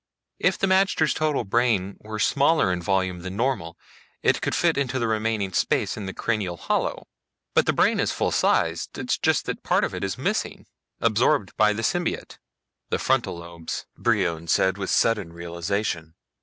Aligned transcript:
"If 0.39 0.57
the 0.57 0.65
magter's 0.65 1.13
total 1.13 1.43
brain 1.43 1.97
were 1.99 2.17
smaller 2.17 2.73
in 2.73 2.81
volume 2.81 3.19
than 3.19 3.35
normal 3.37 3.77
it 4.23 4.41
could 4.41 4.55
fit 4.55 4.75
into 4.75 4.97
the 4.97 5.07
remaining 5.07 5.53
space 5.53 5.95
in 5.95 6.07
the 6.07 6.13
cranial 6.15 6.57
hollow. 6.57 7.07
But 7.53 7.67
the 7.67 7.73
brain 7.73 7.99
is 7.99 8.11
full 8.11 8.31
sized 8.31 8.97
it 8.97 9.11
is 9.11 9.19
just 9.19 9.45
that 9.45 9.61
part 9.61 9.83
of 9.83 9.93
it 9.93 10.03
is 10.03 10.17
missing, 10.17 10.65
absorbed 11.01 11.55
by 11.55 11.73
the 11.73 11.83
symbiote." 11.83 12.39
"The 12.89 12.97
frontal 12.97 13.37
lobes," 13.37 13.85
Brion 13.95 14.47
said 14.47 14.75
with 14.79 14.89
sudden 14.89 15.33
realization. 15.33 16.15